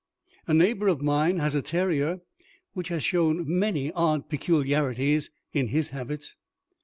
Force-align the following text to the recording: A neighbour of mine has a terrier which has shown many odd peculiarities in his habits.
A 0.47 0.53
neighbour 0.55 0.87
of 0.87 1.03
mine 1.03 1.37
has 1.37 1.53
a 1.53 1.61
terrier 1.61 2.21
which 2.73 2.87
has 2.87 3.03
shown 3.03 3.45
many 3.47 3.91
odd 3.91 4.29
peculiarities 4.29 5.29
in 5.53 5.67
his 5.67 5.89
habits. 5.91 6.35